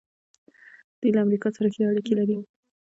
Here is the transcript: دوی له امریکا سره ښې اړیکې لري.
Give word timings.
دوی 0.99 1.11
له 1.15 1.19
امریکا 1.25 1.49
سره 1.55 1.67
ښې 1.73 1.83
اړیکې 1.89 2.13
لري. 2.19 2.37